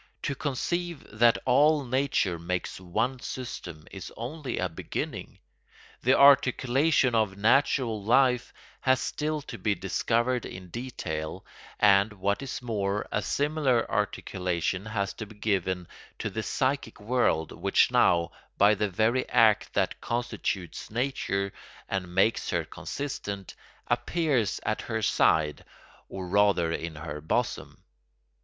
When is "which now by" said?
17.51-18.73